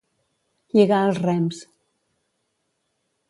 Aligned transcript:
Lligar 0.77 1.01
els 1.09 1.19
rems. 1.25 1.61